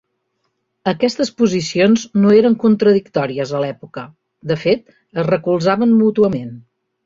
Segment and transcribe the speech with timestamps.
[0.91, 4.09] Aquestes posicions no eren contradictòries a l'època;
[4.53, 4.85] de fet,
[5.23, 6.53] es recolzaven mútuament.